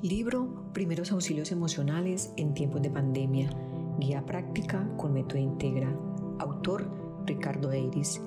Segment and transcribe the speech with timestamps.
[0.00, 3.50] Libro Primeros Auxilios Emocionales en tiempos de pandemia.
[4.00, 5.96] Guía práctica con método Integra.
[6.40, 6.90] Autor
[7.24, 8.20] Ricardo Eiris.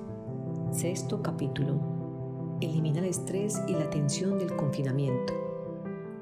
[0.72, 2.58] Sexto capítulo.
[2.62, 5.34] Elimina el estrés y la tensión del confinamiento.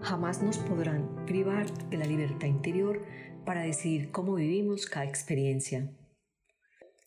[0.01, 3.05] Jamás nos podrán privar de la libertad interior
[3.45, 5.89] para decidir cómo vivimos cada experiencia.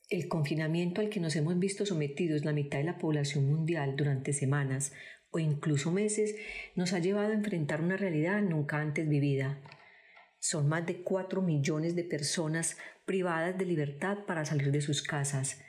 [0.09, 4.31] El confinamiento al que nos hemos visto sometidos la mitad de la población mundial durante
[4.31, 4.93] semanas
[5.31, 6.35] o incluso meses
[6.75, 9.61] nos ha llevado a enfrentar una realidad nunca antes vivida.
[10.39, 15.61] Son más de 4 millones de personas privadas de libertad para salir de sus casas,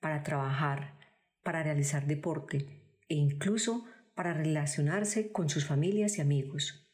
[0.00, 0.98] para trabajar,
[1.42, 2.66] para realizar deporte
[3.08, 3.84] e incluso
[4.14, 6.86] para relacionarse con sus familias y amigos.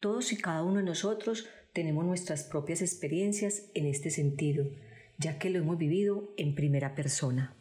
[0.00, 4.66] Todos y cada uno de nosotros tenemos nuestras propias experiencias en este sentido,
[5.18, 7.56] ya que lo hemos vivido en primera persona.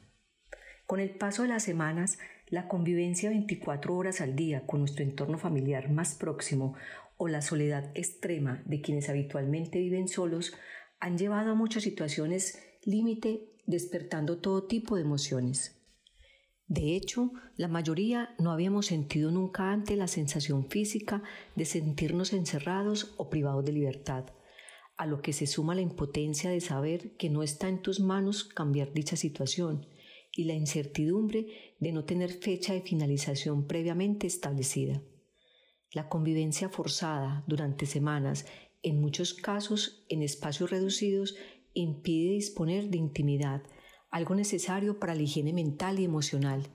[0.86, 2.17] Con el paso de las semanas,
[2.48, 6.76] la convivencia 24 horas al día con nuestro entorno familiar más próximo
[7.17, 10.53] o la soledad extrema de quienes habitualmente viven solos
[11.00, 15.81] han llevado a muchas situaciones límite despertando todo tipo de emociones.
[16.67, 21.23] De hecho, la mayoría no habíamos sentido nunca antes la sensación física
[21.55, 24.25] de sentirnos encerrados o privados de libertad,
[24.98, 28.44] a lo que se suma la impotencia de saber que no está en tus manos
[28.44, 29.88] cambiar dicha situación
[30.36, 31.47] y la incertidumbre
[31.80, 35.02] de no tener fecha de finalización previamente establecida.
[35.94, 38.45] La convivencia forzada durante semanas,
[38.83, 41.36] en muchos casos en espacios reducidos,
[41.73, 43.64] impide disponer de intimidad,
[44.11, 46.67] algo necesario para la higiene mental y emocional.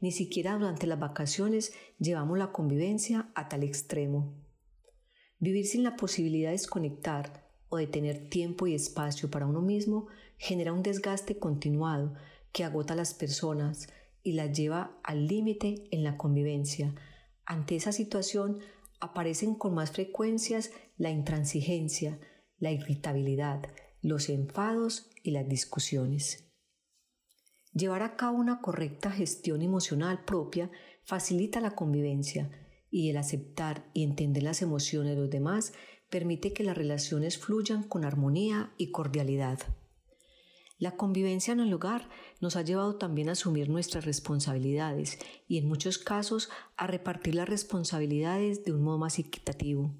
[0.00, 4.34] Ni siquiera durante las vacaciones llevamos la convivencia a tal extremo.
[5.38, 10.08] Vivir sin la posibilidad de desconectar o de tener tiempo y espacio para uno mismo
[10.36, 12.14] genera un desgaste continuado
[12.54, 13.88] que agota a las personas
[14.22, 16.94] y las lleva al límite en la convivencia.
[17.44, 18.60] Ante esa situación
[19.00, 22.20] aparecen con más frecuencias la intransigencia,
[22.58, 23.66] la irritabilidad,
[24.00, 26.48] los enfados y las discusiones.
[27.72, 30.70] Llevar a cabo una correcta gestión emocional propia
[31.02, 32.50] facilita la convivencia
[32.88, 35.72] y el aceptar y entender las emociones de los demás
[36.08, 39.58] permite que las relaciones fluyan con armonía y cordialidad.
[40.76, 42.08] La convivencia en el hogar
[42.40, 47.48] nos ha llevado también a asumir nuestras responsabilidades y en muchos casos a repartir las
[47.48, 49.94] responsabilidades de un modo más equitativo.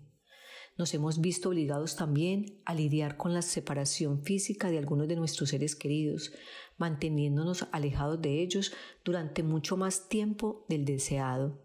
[0.77, 5.51] Nos hemos visto obligados también a lidiar con la separación física de algunos de nuestros
[5.51, 6.33] seres queridos,
[6.77, 8.73] manteniéndonos alejados de ellos
[9.05, 11.63] durante mucho más tiempo del deseado.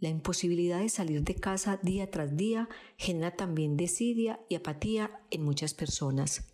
[0.00, 5.44] La imposibilidad de salir de casa día tras día genera también desidia y apatía en
[5.44, 6.49] muchas personas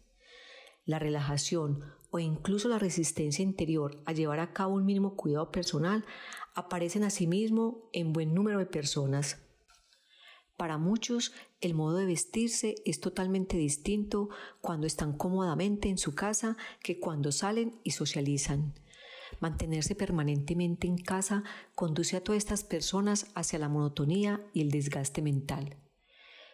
[0.87, 6.05] la relajación o incluso la resistencia interior a llevar a cabo un mínimo cuidado personal
[6.55, 9.43] aparecen asimismo en buen número de personas.
[10.57, 14.31] Para muchos, el modo de vestirse es totalmente distinto
[14.63, 18.73] cuando están cómodamente en su casa que cuando salen y socializan.
[19.41, 25.21] Mantenerse permanentemente en casa conduce a todas estas personas hacia la monotonía y el desgaste
[25.21, 25.77] mental.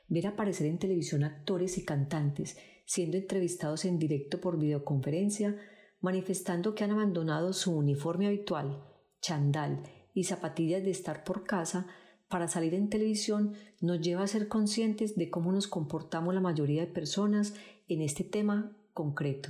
[0.08, 2.56] Ver aparecer en televisión actores y cantantes
[2.92, 5.56] siendo entrevistados en directo por videoconferencia,
[6.02, 8.84] manifestando que han abandonado su uniforme habitual,
[9.22, 9.82] chandal
[10.12, 11.86] y zapatillas de estar por casa
[12.28, 16.82] para salir en televisión nos lleva a ser conscientes de cómo nos comportamos la mayoría
[16.82, 17.54] de personas
[17.88, 19.48] en este tema concreto.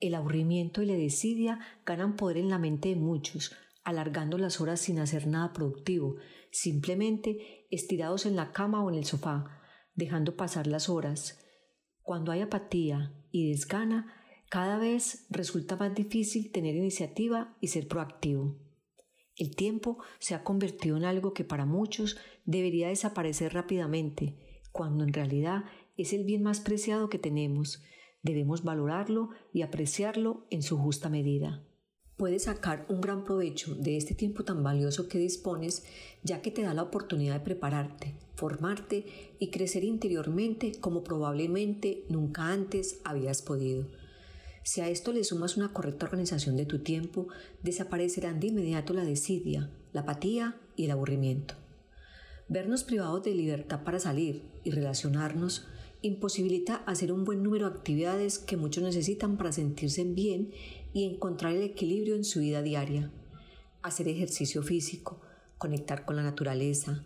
[0.00, 4.80] El aburrimiento y la desidia ganan poder en la mente de muchos, alargando las horas
[4.80, 6.16] sin hacer nada productivo,
[6.50, 9.60] simplemente estirados en la cama o en el sofá,
[9.94, 11.43] dejando pasar las horas,
[12.04, 14.14] cuando hay apatía y desgana,
[14.50, 18.56] cada vez resulta más difícil tener iniciativa y ser proactivo.
[19.36, 24.36] El tiempo se ha convertido en algo que para muchos debería desaparecer rápidamente,
[24.70, 25.64] cuando en realidad
[25.96, 27.82] es el bien más preciado que tenemos.
[28.22, 31.64] Debemos valorarlo y apreciarlo en su justa medida.
[32.16, 35.84] Puedes sacar un gran provecho de este tiempo tan valioso que dispones,
[36.22, 39.04] ya que te da la oportunidad de prepararte, formarte
[39.40, 43.88] y crecer interiormente como probablemente nunca antes habías podido.
[44.62, 47.26] Si a esto le sumas una correcta organización de tu tiempo,
[47.64, 51.54] desaparecerán de inmediato la desidia, la apatía y el aburrimiento.
[52.48, 55.66] Vernos privados de libertad para salir y relacionarnos
[56.06, 60.52] imposibilita hacer un buen número de actividades que muchos necesitan para sentirse bien
[60.92, 63.10] y encontrar el equilibrio en su vida diaria.
[63.82, 65.20] Hacer ejercicio físico,
[65.58, 67.04] conectar con la naturaleza,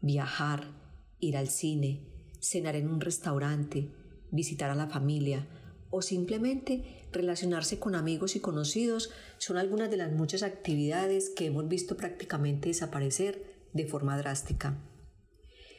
[0.00, 0.72] viajar,
[1.20, 2.00] ir al cine,
[2.40, 3.88] cenar en un restaurante,
[4.30, 5.46] visitar a la familia
[5.90, 11.68] o simplemente relacionarse con amigos y conocidos son algunas de las muchas actividades que hemos
[11.68, 14.78] visto prácticamente desaparecer de forma drástica.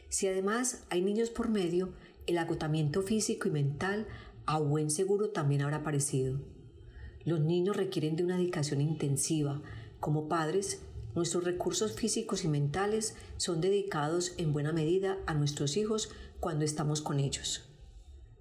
[0.10, 1.94] Si además hay niños por medio,
[2.28, 4.08] el agotamiento físico y mental
[4.46, 6.40] a buen seguro también habrá aparecido.
[7.24, 9.62] Los niños requieren de una dedicación intensiva.
[10.00, 10.82] Como padres,
[11.14, 16.10] nuestros recursos físicos y mentales son dedicados en buena medida a nuestros hijos
[16.40, 17.68] cuando estamos con ellos.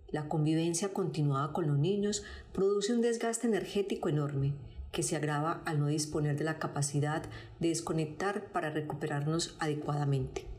[0.09, 4.55] La convivencia continuada con los niños produce un desgaste energético enorme
[4.93, 7.23] que se agrava al no disponer de la capacidad
[7.61, 10.50] de desconectar para recuperarnos adecuadamente.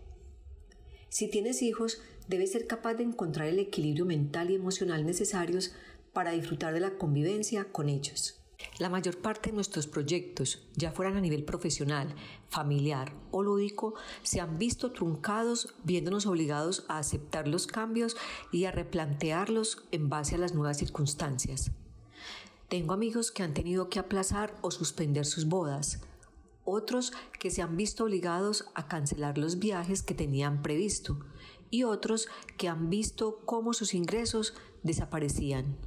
[1.11, 5.73] Si tienes hijos, debes ser capaz de encontrar el equilibrio mental y emocional necesarios
[6.13, 8.41] para disfrutar de la convivencia con ellos.
[8.79, 12.15] La mayor parte de nuestros proyectos, ya fueran a nivel profesional,
[12.47, 13.93] familiar o lúdico,
[14.23, 18.15] se han visto truncados viéndonos obligados a aceptar los cambios
[18.53, 21.71] y a replantearlos en base a las nuevas circunstancias.
[22.69, 25.99] Tengo amigos que han tenido que aplazar o suspender sus bodas,
[26.71, 31.19] otros que se han visto obligados a cancelar los viajes que tenían previsto
[31.69, 32.27] y otros
[32.57, 34.53] que han visto cómo sus ingresos
[34.83, 35.77] desaparecían.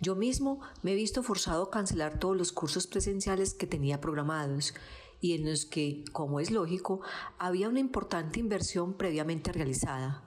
[0.00, 4.74] Yo mismo me he visto forzado a cancelar todos los cursos presenciales que tenía programados
[5.20, 7.00] y en los que, como es lógico,
[7.38, 10.22] había una importante inversión previamente realizada.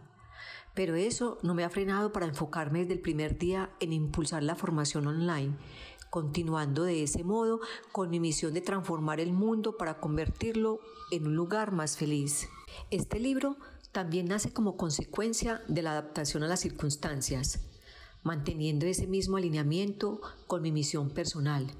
[0.73, 4.55] Pero eso no me ha frenado para enfocarme desde el primer día en impulsar la
[4.55, 5.57] formación online,
[6.11, 7.59] continuando de ese modo
[7.91, 10.79] con mi misión de transformar el mundo para convertirlo
[11.09, 12.47] en un lugar más feliz.
[12.91, 13.57] Este libro
[13.91, 17.59] también nace como consecuencia de la adaptación a las circunstancias
[18.23, 21.71] manteniendo ese mismo alineamiento con mi misión personal.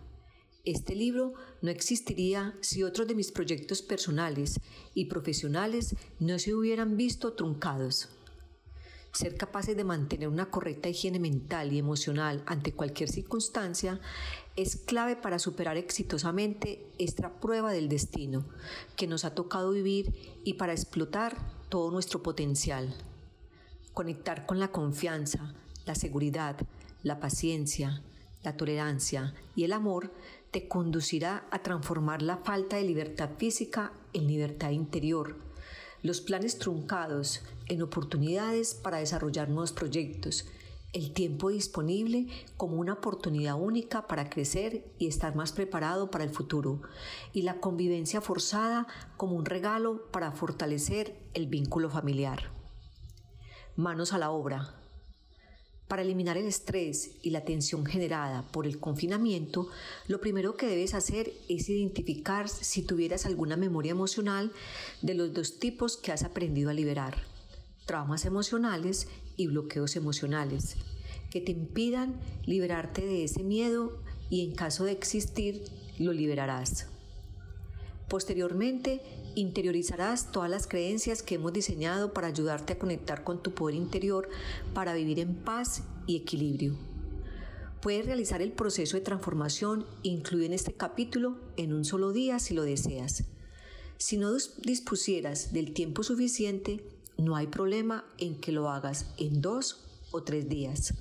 [0.64, 4.60] Este libro no existiría si otros de mis proyectos personales
[4.94, 8.10] y profesionales no se hubieran visto truncados.
[9.14, 14.00] Ser capaces de mantener una correcta higiene mental y emocional ante cualquier circunstancia
[14.56, 18.46] es clave para superar exitosamente esta prueba del destino
[18.96, 20.14] que nos ha tocado vivir
[20.46, 21.36] y para explotar
[21.68, 22.96] todo nuestro potencial.
[23.94, 25.54] Conectar con la confianza,
[25.86, 26.56] la seguridad,
[27.04, 28.02] la paciencia,
[28.44, 30.14] la tolerancia y el amor
[30.52, 35.38] te conducirá a transformar la falta de libertad física en libertad interior,
[36.04, 37.42] los planes truncados
[37.72, 40.46] en oportunidades para desarrollar nuevos proyectos,
[40.92, 42.28] el tiempo disponible
[42.58, 46.82] como una oportunidad única para crecer y estar más preparado para el futuro,
[47.32, 52.52] y la convivencia forzada como un regalo para fortalecer el vínculo familiar.
[53.78, 54.76] Manos a la obra,
[55.88, 59.70] para eliminar el estrés y la tensión generada por el confinamiento,
[60.08, 64.52] lo primero que debes hacer es identificar si tuvieras alguna memoria emocional
[65.02, 67.31] de los dos tipos que has aprendido a liberar,
[67.86, 69.08] traumas emocionales
[69.38, 70.76] y bloqueos emocionales,
[71.30, 75.64] que te impidan liberarte de ese miedo y en caso de existir,
[75.98, 76.88] lo liberarás.
[78.08, 79.02] Posteriormente,
[79.36, 84.30] interiorizarás todas las creencias que hemos diseñado para ayudarte a conectar con tu poder interior
[84.74, 86.76] para vivir en paz y equilibrio.
[87.82, 92.54] Puedes realizar el proceso de transformación incluido en este capítulo en un solo día si
[92.54, 93.24] lo deseas.
[93.98, 96.84] Si no dispusieras del tiempo suficiente,
[97.24, 100.94] no hay problema en que lo hagas en dos o tres días.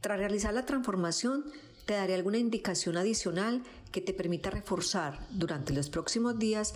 [0.00, 1.44] Tras realizar la transformación,
[1.86, 3.62] te daré alguna indicación adicional
[3.92, 6.74] que te permita reforzar durante los próximos días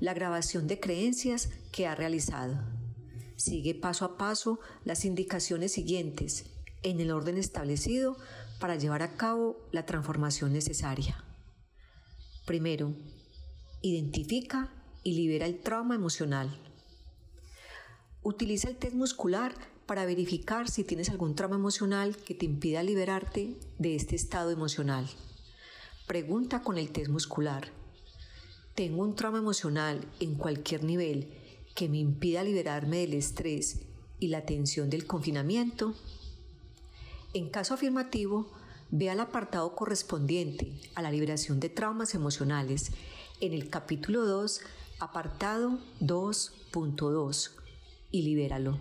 [0.00, 2.58] la grabación de creencias que ha realizado.
[3.36, 6.44] Sigue paso a paso las indicaciones siguientes
[6.82, 8.16] en el orden establecido
[8.58, 11.24] para llevar a cabo la transformación necesaria.
[12.46, 12.94] Primero,
[13.82, 16.50] identifica y libera el trauma emocional.
[18.22, 19.54] Utiliza el test muscular
[19.86, 25.08] para verificar si tienes algún trauma emocional que te impida liberarte de este estado emocional.
[26.06, 27.68] Pregunta con el test muscular.
[28.74, 31.32] ¿Tengo un trauma emocional en cualquier nivel
[31.74, 33.80] que me impida liberarme del estrés
[34.18, 35.94] y la tensión del confinamiento?
[37.32, 38.52] En caso afirmativo,
[38.90, 42.92] ve al apartado correspondiente a la liberación de traumas emocionales
[43.40, 44.60] en el capítulo 2,
[44.98, 47.59] apartado 2.2
[48.10, 48.78] y libéralo.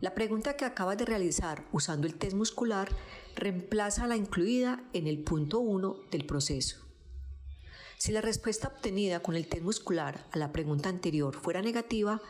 [0.00, 2.88] La pregunta que acabas de realizar usando el test muscular
[3.36, 6.78] reemplaza la incluida en el punto 1 del proceso.
[7.98, 12.20] Si la respuesta obtenida con el test muscular a la pregunta anterior fuera negativa,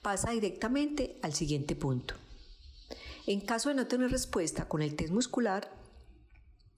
[0.00, 2.14] pasa directamente al siguiente punto.
[3.26, 5.70] En caso de no tener respuesta con el test muscular,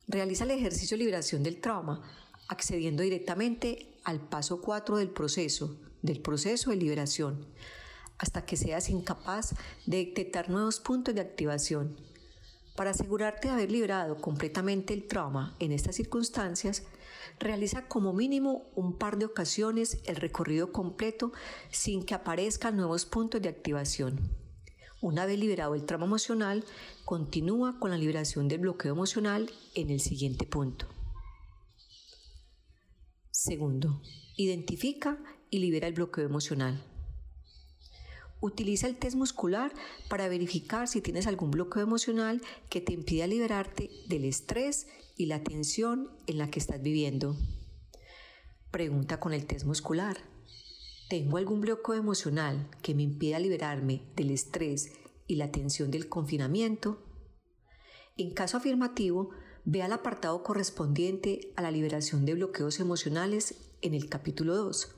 [0.09, 2.03] realiza el ejercicio de liberación del trauma,
[2.49, 7.47] accediendo directamente al paso 4 del proceso, del proceso de liberación,
[8.19, 9.55] hasta que seas incapaz
[9.87, 11.97] de detectar nuevos puntos de activación.
[12.77, 16.85] Para asegurarte de haber liberado completamente el trauma en estas circunstancias,
[17.39, 21.33] realiza como mínimo un par de ocasiones el recorrido completo
[21.71, 24.19] sin que aparezcan nuevos puntos de activación.
[25.03, 26.65] Una vez liberado el trauma emocional,
[27.05, 30.87] continúa con la liberación del bloqueo emocional en el siguiente punto.
[33.31, 34.01] Segundo,
[34.37, 35.19] identifica
[35.51, 36.92] y libera el bloqueo emocional.
[38.43, 39.73] Utiliza el test muscular
[40.09, 45.45] para verificar si tienes algún bloqueo emocional que te impida liberarte del estrés y la
[45.45, 47.37] tensión en la que estás viviendo.
[48.73, 50.17] Pregunta con el test muscular.
[51.09, 54.91] ¿Tengo algún bloqueo emocional que me impida liberarme del estrés
[55.29, 57.01] y la tensión del confinamiento?
[58.17, 59.31] En caso afirmativo,
[59.65, 64.97] ve al apartado correspondiente a la liberación de bloqueos emocionales en el capítulo 2,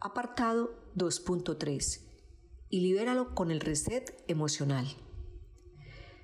[0.00, 2.09] apartado 2.3
[2.70, 4.86] y libéralo con el reset emocional.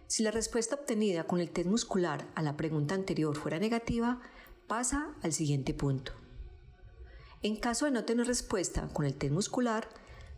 [0.07, 4.21] Si la respuesta obtenida con el test muscular a la pregunta anterior fuera negativa,
[4.69, 6.13] pasa al siguiente punto.
[7.43, 9.89] En caso de no tener respuesta con el test muscular,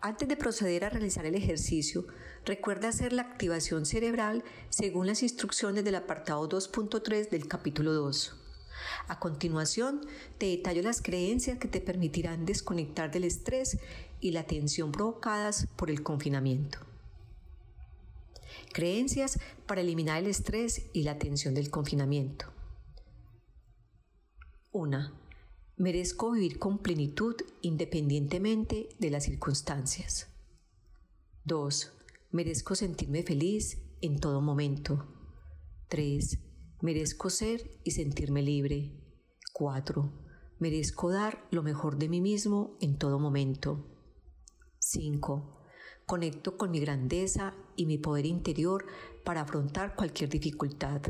[0.00, 2.06] Antes de proceder a realizar el ejercicio,
[2.44, 8.36] recuerda hacer la activación cerebral según las instrucciones del apartado 2.3 del capítulo 2.
[9.08, 10.00] A continuación,
[10.38, 13.78] te detallo las creencias que te permitirán desconectar del estrés
[14.20, 16.78] y la tensión provocadas por el confinamiento.
[18.72, 22.46] Creencias para eliminar el estrés y la tensión del confinamiento.
[24.72, 25.12] 1.
[25.76, 30.28] Merezco vivir con plenitud independientemente de las circunstancias.
[31.44, 31.92] 2.
[32.30, 35.06] Merezco sentirme feliz en todo momento.
[35.88, 36.38] 3.
[36.82, 38.92] Merezco ser y sentirme libre.
[39.52, 40.12] 4.
[40.58, 43.97] Merezco dar lo mejor de mí mismo en todo momento.
[44.78, 45.58] 5.
[46.06, 48.86] Conecto con mi grandeza y mi poder interior
[49.24, 51.02] para afrontar cualquier dificultad.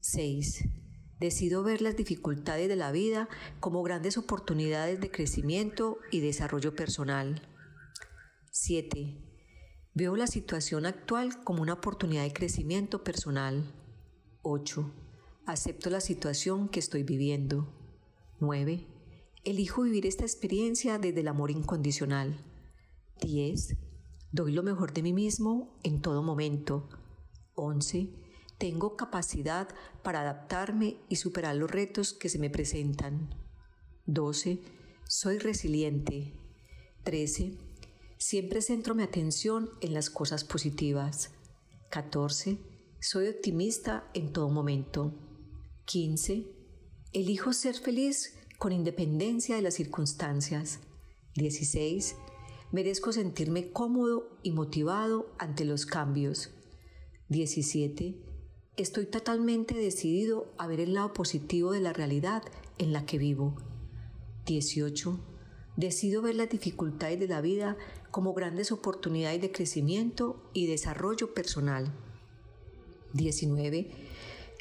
[0.00, 0.64] 6.
[1.18, 3.28] Decido ver las dificultades de la vida
[3.60, 7.42] como grandes oportunidades de crecimiento y desarrollo personal.
[8.52, 9.22] 7.
[9.94, 13.74] Veo la situación actual como una oportunidad de crecimiento personal.
[14.42, 14.92] 8.
[15.46, 17.72] Acepto la situación que estoy viviendo.
[18.40, 18.86] 9.
[19.44, 22.45] Elijo vivir esta experiencia desde el amor incondicional.
[23.20, 23.76] 10.
[24.32, 26.88] Doy lo mejor de mí mismo en todo momento.
[27.54, 28.10] 11.
[28.58, 29.68] Tengo capacidad
[30.02, 33.34] para adaptarme y superar los retos que se me presentan.
[34.06, 34.60] 12.
[35.08, 36.32] Soy resiliente.
[37.04, 37.58] 13.
[38.18, 41.32] Siempre centro mi atención en las cosas positivas.
[41.90, 42.58] 14
[43.08, 45.14] soy optimista en todo momento.
[45.84, 46.44] 15.
[47.12, 50.80] Elijo ser feliz con independencia de las circunstancias.
[51.36, 52.16] 16.
[52.72, 56.50] Merezco sentirme cómodo y motivado ante los cambios.
[57.28, 58.16] 17.
[58.76, 62.42] Estoy totalmente decidido a ver el lado positivo de la realidad
[62.78, 63.54] en la que vivo.
[64.46, 65.20] 18.
[65.76, 67.76] Decido ver las dificultades de la vida
[68.10, 71.92] como grandes oportunidades de crecimiento y desarrollo personal.
[73.12, 73.90] 19.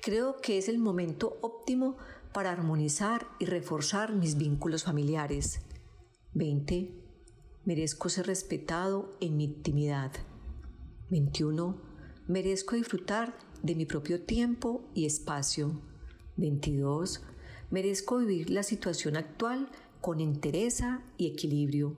[0.03, 1.97] Creo que es el momento óptimo
[2.33, 5.61] para armonizar y reforzar mis vínculos familiares.
[6.33, 7.04] 20.
[7.65, 10.11] Merezco ser respetado en mi intimidad.
[11.09, 11.75] 21.
[12.27, 15.81] Merezco disfrutar de mi propio tiempo y espacio.
[16.37, 17.23] 22.
[17.71, 21.97] Merezco vivir la situación actual con entereza y equilibrio.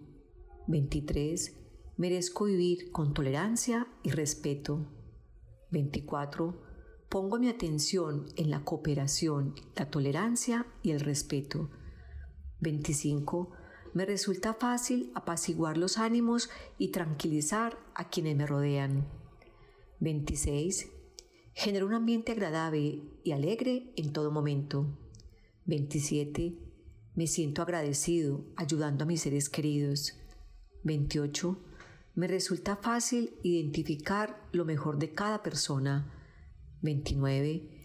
[0.68, 1.54] 23.
[1.98, 4.88] Merezco vivir con tolerancia y respeto.
[5.72, 6.64] 24.
[7.10, 11.70] Pongo mi atención en la cooperación, la tolerancia y el respeto.
[12.62, 13.52] 25.
[13.94, 19.08] Me resulta fácil apaciguar los ánimos y tranquilizar a quienes me rodean.
[20.00, 20.90] 26.
[21.54, 24.86] Genero un ambiente agradable y alegre en todo momento.
[25.66, 26.56] 27.
[27.16, 30.14] Me siento agradecido ayudando a mis seres queridos.
[30.84, 31.60] 28.
[32.14, 36.14] Me resulta fácil identificar lo mejor de cada persona.
[36.82, 37.77] 29.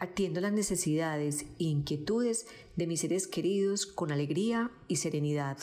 [0.00, 5.58] Atiendo las necesidades e inquietudes de mis seres queridos con alegría y serenidad.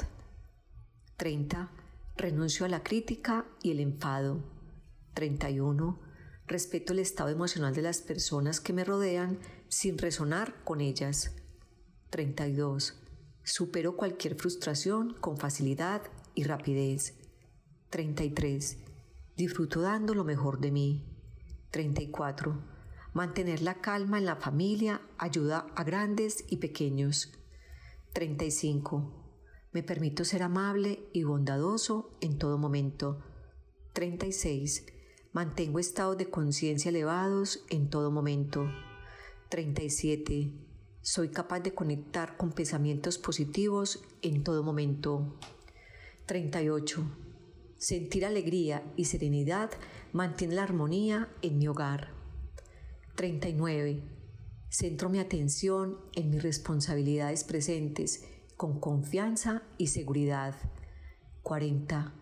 [1.18, 1.72] 30.
[2.16, 4.44] Renuncio a la crítica y el enfado.
[5.16, 6.00] 31.
[6.46, 9.40] Respeto el estado emocional de las personas que me rodean
[9.70, 11.36] sin resonar con ellas.
[12.12, 12.94] 32.
[13.44, 16.04] Supero cualquier frustración con facilidad
[16.36, 17.16] y rapidez.
[17.90, 18.78] 33.
[19.36, 21.04] Disfruto dando lo mejor de mí.
[21.72, 22.77] 34.
[23.18, 27.34] Mantener la calma en la familia ayuda a grandes y pequeños.
[28.14, 29.12] 35.
[29.72, 33.24] Me permito ser amable y bondadoso en todo momento.
[33.94, 34.86] 36.
[35.34, 38.70] Mantengo estados de conciencia elevados en todo momento.
[39.50, 40.54] 37.
[41.02, 45.40] Soy capaz de conectar con pensamientos positivos en todo momento.
[46.28, 47.04] 38.
[47.80, 49.72] Sentir alegría y serenidad
[50.14, 52.17] mantiene la armonía en mi hogar.
[53.18, 54.04] 39.
[54.70, 58.24] Centro mi atención en mis responsabilidades presentes
[58.58, 60.54] con confianza y seguridad.
[61.42, 62.14] 40.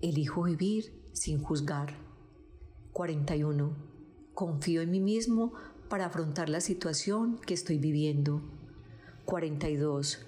[0.00, 1.96] Elijo vivir sin juzgar.
[2.92, 3.76] 41.
[4.32, 5.54] Confío en mí mismo
[5.88, 8.40] para afrontar la situación que estoy viviendo.
[9.24, 10.24] 42.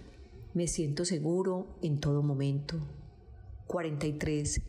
[0.55, 2.81] Me siento seguro en todo momento.
[3.69, 4.61] 43.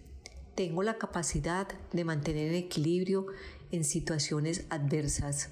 [0.54, 3.26] Tengo la capacidad de mantener el equilibrio
[3.72, 5.52] en situaciones adversas.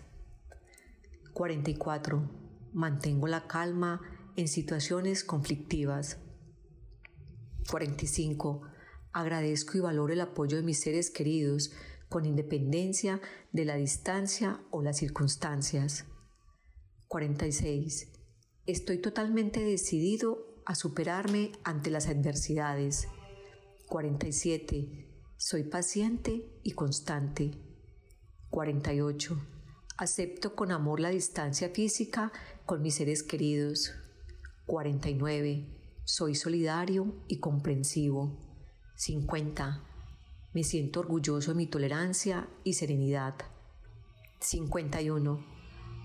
[1.33, 2.29] 44.
[2.73, 4.01] Mantengo la calma
[4.35, 6.17] en situaciones conflictivas.
[7.69, 8.61] 45.
[9.11, 11.71] Agradezco y valoro el apoyo de mis seres queridos
[12.09, 16.05] con independencia de la distancia o las circunstancias.
[17.07, 18.11] 46.
[18.65, 23.07] Estoy totalmente decidido a superarme ante las adversidades.
[23.87, 25.07] 47.
[25.37, 27.64] Soy paciente y constante.
[28.55, 29.37] 48.
[29.97, 32.31] Acepto con amor la distancia física
[32.65, 33.91] con mis seres queridos.
[34.65, 35.67] 49.
[36.05, 38.31] Soy solidario y comprensivo.
[38.95, 39.83] 50.
[40.53, 43.35] Me siento orgulloso de mi tolerancia y serenidad.
[44.39, 45.45] 51.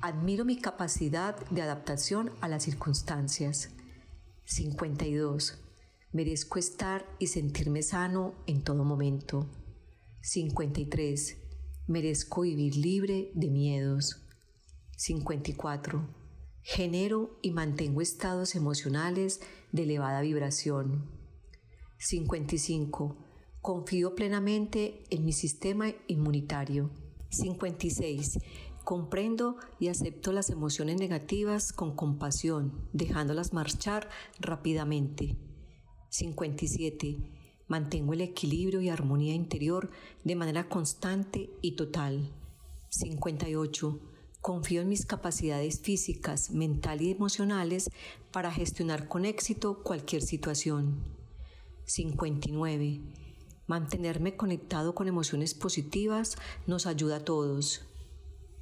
[0.03, 3.71] Admiro mi capacidad de adaptación a las circunstancias.
[4.47, 5.57] 52.
[6.11, 9.49] Merezco estar y sentirme sano en todo momento.
[10.23, 11.40] 53.
[11.91, 14.23] Merezco vivir libre de miedos.
[14.97, 16.09] 54.
[16.63, 19.41] Genero y mantengo estados emocionales
[19.73, 21.11] de elevada vibración.
[21.99, 23.17] 55.
[23.61, 26.93] Confío plenamente en mi sistema inmunitario.
[27.31, 28.39] 56.
[28.85, 35.37] Comprendo y acepto las emociones negativas con compasión, dejándolas marchar rápidamente.
[36.11, 37.40] 57.
[37.71, 39.93] Mantengo el equilibrio y armonía interior
[40.25, 42.29] de manera constante y total.
[42.89, 44.01] 58.
[44.41, 47.89] Confío en mis capacidades físicas, mental y emocionales
[48.33, 51.05] para gestionar con éxito cualquier situación.
[51.85, 53.03] 59.
[53.69, 57.83] Mantenerme conectado con emociones positivas nos ayuda a todos.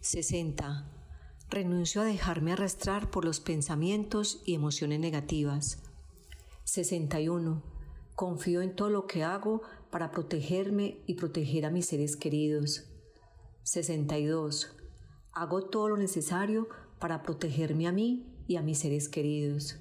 [0.02, 0.86] 60.
[1.48, 5.78] Renuncio a dejarme arrastrar por los pensamientos y emociones negativas.
[6.64, 7.77] 61.
[8.18, 12.90] Confío en todo lo que hago para protegerme y proteger a mis seres queridos.
[13.62, 14.76] 62.
[15.30, 16.66] Hago todo lo necesario
[16.98, 19.78] para protegerme a mí y a mis seres queridos.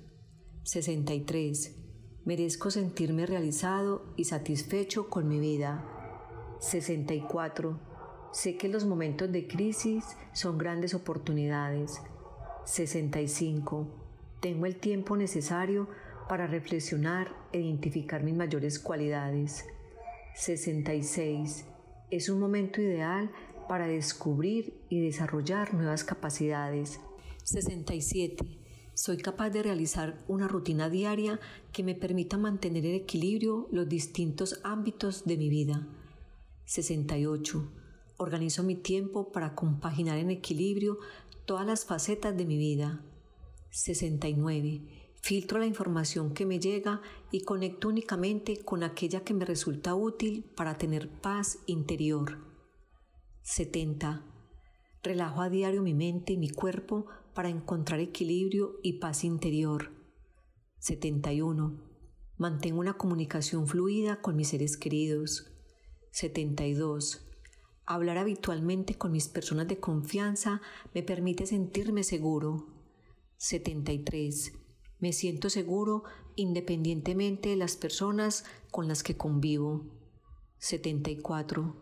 [0.65, 1.77] 63.
[2.25, 5.83] Merezco sentirme realizado y satisfecho con mi vida.
[6.59, 7.79] 64.
[8.33, 12.03] Sé que los momentos de crisis son grandes oportunidades.
[12.65, 13.87] 65.
[14.41, 15.87] Tengo el tiempo necesario
[16.27, 19.65] para reflexionar e identificar mis mayores cualidades.
[20.35, 21.65] 66.
[22.11, 23.31] Es un momento ideal
[23.67, 26.99] para descubrir y desarrollar nuevas capacidades.
[27.43, 28.59] 67.
[28.93, 31.39] Soy capaz de realizar una rutina diaria
[31.71, 35.87] que me permita mantener en equilibrio los distintos ámbitos de mi vida.
[36.65, 37.71] 68.
[38.17, 40.97] Organizo mi tiempo para compaginar en equilibrio
[41.45, 43.01] todas las facetas de mi vida.
[43.69, 45.06] 69.
[45.27, 50.45] Filtro la información que me llega y conecto únicamente con aquella que me resulta útil
[50.55, 52.37] para tener paz interior.
[53.41, 54.23] 70.
[55.03, 59.91] Relajo a diario mi mente y mi cuerpo para encontrar equilibrio y paz interior.
[60.79, 61.77] 71.
[62.37, 65.51] Mantengo una comunicación fluida con mis seres queridos.
[66.11, 67.27] 72.
[67.85, 70.61] Hablar habitualmente con mis personas de confianza
[70.93, 72.65] me permite sentirme seguro.
[73.35, 74.66] 73.
[74.99, 76.03] Me siento seguro
[76.35, 79.85] independientemente de las personas con las que convivo.
[80.59, 81.75] 74.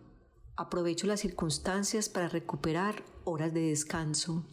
[0.57, 4.45] Aprovecho las circunstancias para recuperar horas de descanso.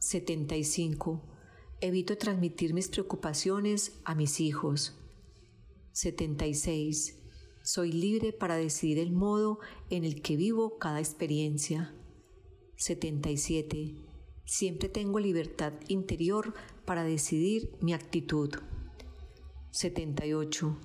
[0.00, 1.22] 75.
[1.80, 4.96] Evito transmitir mis preocupaciones a mis hijos.
[5.92, 7.18] 76.
[7.62, 9.58] Soy libre para decidir el modo
[9.90, 11.94] en el que vivo cada experiencia.
[12.76, 14.09] 77.
[14.50, 18.50] Siempre tengo libertad interior para decidir mi actitud.
[19.70, 20.76] 78.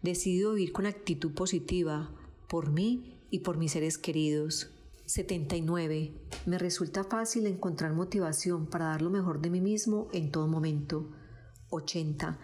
[0.00, 2.14] Decido vivir con actitud positiva
[2.48, 4.70] por mí y por mis seres queridos.
[5.04, 6.14] 79.
[6.46, 11.10] Me resulta fácil encontrar motivación para dar lo mejor de mí mismo en todo momento.
[11.68, 12.38] 80.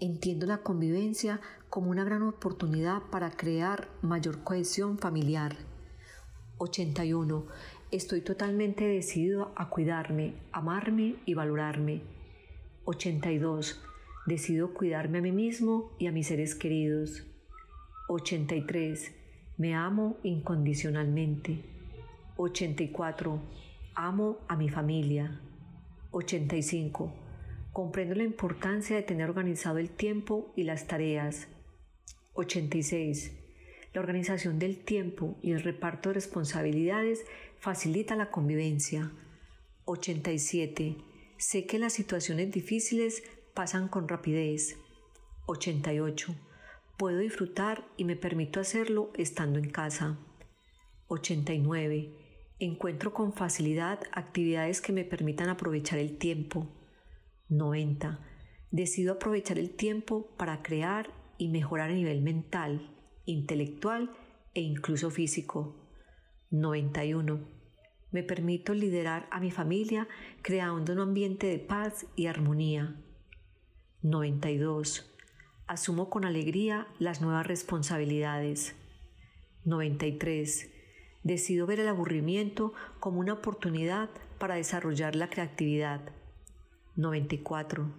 [0.00, 5.56] Entiendo la convivencia como una gran oportunidad para crear mayor cohesión familiar.
[6.58, 7.46] 81.
[7.96, 12.02] Estoy totalmente decidido a cuidarme, amarme y valorarme.
[12.84, 13.82] 82.
[14.26, 17.24] Decido cuidarme a mí mismo y a mis seres queridos.
[18.08, 19.14] 83.
[19.56, 21.62] Me amo incondicionalmente.
[22.36, 23.40] 84.
[23.94, 25.40] Amo a mi familia.
[26.10, 27.14] 85
[27.72, 31.48] Comprendo la importancia de tener organizado el tiempo y las tareas.
[32.34, 33.32] 86.
[33.96, 37.24] La organización del tiempo y el reparto de responsabilidades
[37.58, 39.10] facilita la convivencia.
[39.86, 40.98] 87.
[41.38, 43.22] Sé que las situaciones difíciles
[43.54, 44.76] pasan con rapidez.
[45.46, 46.34] 88.
[46.98, 50.18] Puedo disfrutar y me permito hacerlo estando en casa.
[51.08, 52.12] 89.
[52.58, 56.68] Encuentro con facilidad actividades que me permitan aprovechar el tiempo.
[57.48, 58.20] 90.
[58.70, 62.92] Decido aprovechar el tiempo para crear y mejorar a nivel mental,
[63.26, 64.10] intelectual
[64.54, 65.76] e incluso físico.
[66.50, 67.40] 91.
[68.12, 70.08] Me permito liderar a mi familia
[70.42, 72.96] creando un ambiente de paz y armonía.
[74.02, 75.12] 92.
[75.66, 78.76] Asumo con alegría las nuevas responsabilidades.
[79.64, 80.70] 93.
[81.24, 84.08] Decido ver el aburrimiento como una oportunidad
[84.38, 86.00] para desarrollar la creatividad.
[86.94, 87.92] 94.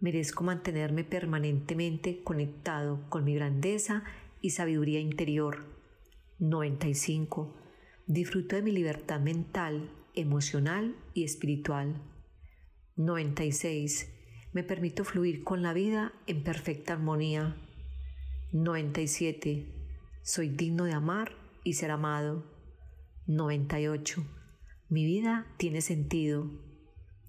[0.00, 4.04] Merezco mantenerme permanentemente conectado con mi grandeza
[4.42, 5.64] y sabiduría interior.
[6.38, 7.56] 95.
[8.06, 12.02] Disfruto de mi libertad mental, emocional y espiritual.
[12.96, 14.12] 96.
[14.52, 17.56] Me permito fluir con la vida en perfecta armonía.
[18.52, 19.66] 97.
[20.22, 21.32] Soy digno de amar
[21.64, 22.44] y ser amado.
[23.26, 24.26] 98.
[24.88, 26.50] Mi vida tiene sentido.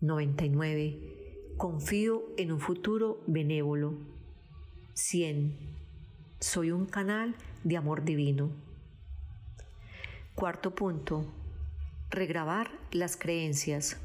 [0.01, 1.53] 99.
[1.55, 3.99] Confío en un futuro benévolo.
[4.95, 5.82] 100.
[6.43, 8.49] Soy un canal de amor divino.
[10.35, 11.25] Cuarto punto.
[12.09, 13.95] Regrabar las creencias.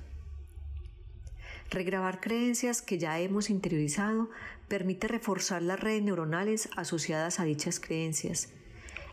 [1.69, 4.31] Regrabar creencias que ya hemos interiorizado
[4.69, 8.51] permite reforzar las redes neuronales asociadas a dichas creencias.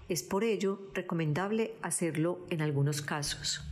[0.08, 3.64] Es por ello recomendable hacerlo en algunos casos.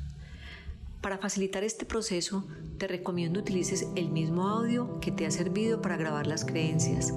[0.99, 2.43] Para facilitar este proceso,
[2.79, 7.13] te recomiendo utilices el mismo audio que te ha servido para grabar las creencias,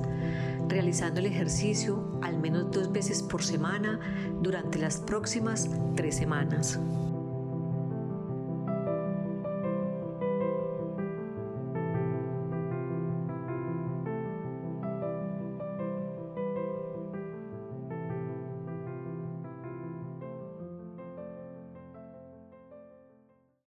[0.69, 4.01] realizando el ejercicio al menos dos veces por semana
[4.43, 6.79] durante las próximas tres semanas.